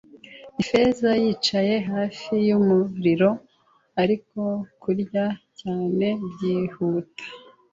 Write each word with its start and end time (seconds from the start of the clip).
Ifeza, 0.61 1.09
yicaye 1.23 1.75
hafi 1.91 2.31
yumuriro, 2.47 3.29
ariko 4.01 4.39
kurya 4.81 5.25
cyane, 5.59 6.05
byihuta 6.31 7.23